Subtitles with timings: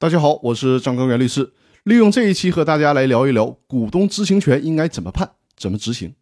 [0.00, 1.52] 大家好，我是张根源律师，
[1.84, 6.14] 利用这一期和大家来聊一聊股东知情权应该怎么判、怎么执行。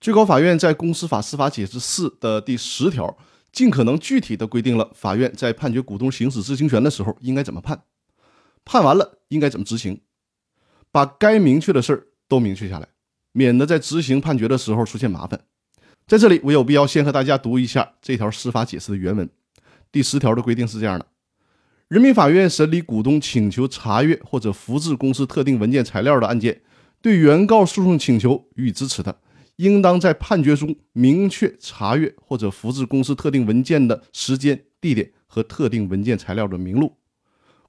[0.00, 3.18] 最高法院在《公司法司法解释四》的第十条，
[3.50, 7.82] 尽可能具体的规定了法院在判决股东行使知情权的时候应该怎么判，
[8.64, 10.00] 判完了应该怎么执行，
[10.92, 12.86] 把该明确的事儿都明确下来，
[13.32, 15.46] 免得在执行判决的时候出现麻烦。
[16.06, 19.28] 在这里，我有必要先和大家读一下这条司法解释的原文。
[19.90, 21.06] 第十条的规定是这样的。
[21.92, 26.62] 人民法院审理股东请求查阅或者复制公司特定文件材料的案件，
[27.02, 29.14] 对原告诉讼请求予以支持的，
[29.56, 36.94] 应当在判决中明确查阅或者复制公司特定文件的时间、地点和特定文件材料的名录。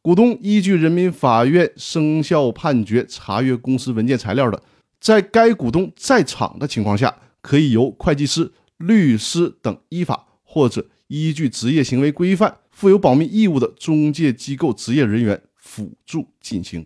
[0.01, 4.63] 股东依据人民法院生效判决查阅公司文件材料的，
[5.01, 12.59] 在该股东在场的情况下，可以由会计师、律师等依法或者依据职业行为规范。
[12.73, 16.85] 负有保密义务的中介机构职业人员辅助进行。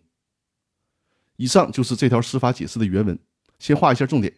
[1.37, 3.17] 以上就是这条司法解释的原文。
[3.57, 4.31] 先画一下重点，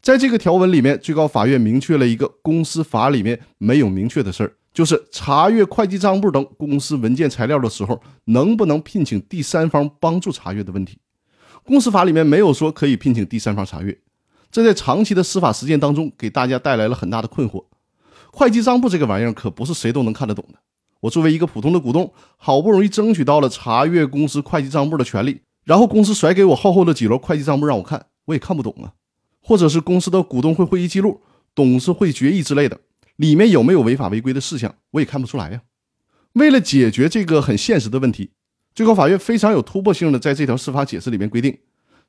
[0.00, 10.98] 在这个条文里面，最高法院明确了一个公司法里面没有明确的事儿，就是查阅会计账簿等公司文件材料的时候，能不能聘请第三方帮助查阅的问题。
[11.64, 13.98] 公司法里面没有说可以聘请第三方查阅，
[14.52, 17.64] 这在长期的司法实践当中给大家带来了很大的困惑。
[18.32, 20.60] 会计账簿这个玩意儿可不是谁都能看得懂的。
[21.00, 28.92] 我作为一个普通的股东，好不容易争取到了查阅公司会计账簿的权利，然后公司甩给我厚厚的几摞会计账簿让我看，我也看不懂啊。
[29.42, 31.22] 或者是公司的股东会会议记录、
[31.54, 32.78] 董事会决议之类的，
[33.16, 35.62] 里面有没有违法违规的事项，我也看不出来呀。
[36.34, 38.30] 为了解决这个很现实的问题，
[38.74, 41.58] 最高法院非常有突破性的在这条司法解释里面规定，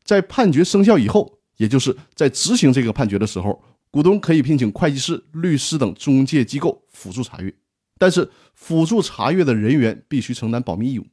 [0.03, 7.53] 在判决生效以后，也就是在执行这个判决的时候，股东可以聘请会计师、律师等中介机构辅助查阅。
[8.01, 11.05] 但是辅助查阅的人员必须承担保密义务。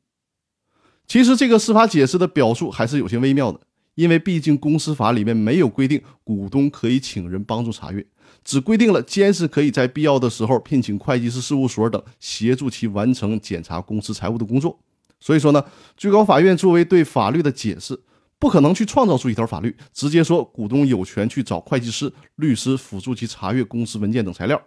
[1.06, 3.60] 其实这个司法解释的表述还是有些微妙的，
[3.94, 8.06] 因为毕竟公司法里面没有规定股东可以请人帮助查阅，
[8.42, 14.80] 只规定了监事可以在必要的时候聘请会计师事务所等协助其完成检查公司财务的工作。
[15.20, 15.62] 所以说呢，
[15.94, 18.00] 最高法院作为对法律的解释，
[18.38, 24.62] 不可能去创造出一条法律，直接说股东有权去找会计师、律师辅助其查阅公司文件等材料。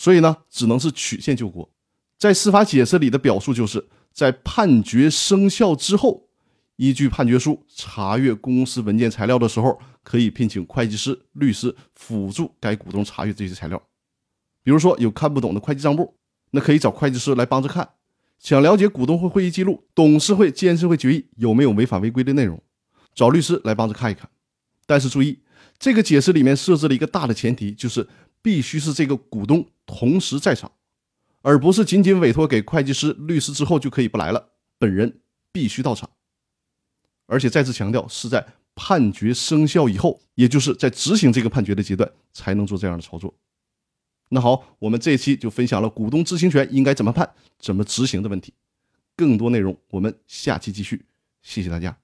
[0.00, 1.70] 所以呢，只能是曲线救国。
[2.18, 6.26] 在司法解释里的表述，就是在判决生效之后，
[6.76, 13.78] 依据判决书查阅公司文件材料的时候，可以聘请会计师、律师辅助该股东查阅这些材料。
[14.62, 16.14] 比如说有看不懂的会计账簿，
[16.52, 17.84] 那可以找会计师来帮着看；
[18.38, 22.58] 想了解股东会会议记录、董事会、监事会决议有没有违法违规的内容，
[23.14, 24.30] 找律师来帮着看一看。
[24.86, 25.40] 但是注意，
[25.78, 28.08] 这个解释里面设置了一个大的前提，就是
[28.42, 29.68] 必须是这个股东。
[29.86, 30.70] 同时在场，
[31.42, 34.52] 而不是仅仅委托给会计师、律师之后就可以不来了。
[34.78, 35.20] 本人
[35.52, 36.08] 必须到场，
[37.26, 38.46] 而且再次强调是在
[38.76, 43.34] 判决生效以后，也就是在执行这个判决的阶段才能做这样的操作。
[44.28, 48.54] 那好，我们这一期就分享了股东知情权应该怎么判、怎么执行的问题。
[49.16, 51.04] 更多内容我们下期继续。
[51.42, 51.99] 谢谢大家。